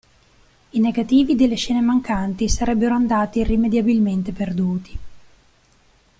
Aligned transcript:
I 0.71 0.79
negativi 0.79 1.35
delle 1.35 1.53
scene 1.55 1.79
mancanti 1.79 2.49
sarebbero 2.49 2.95
andati 2.95 3.37
irrimediabilmente 3.41 4.31
perduti. 4.31 4.97